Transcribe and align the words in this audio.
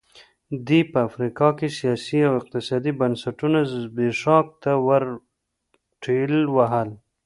دې 0.67 0.79
په 0.91 0.97
افریقا 1.07 1.49
کې 1.57 1.67
سیاسي 1.77 2.19
او 2.27 2.33
اقتصادي 2.41 2.91
بنسټونه 2.99 3.59
زبېښاک 3.71 4.47
ته 4.63 4.71
ورټېل 4.87 6.33
وهل. 6.55 6.89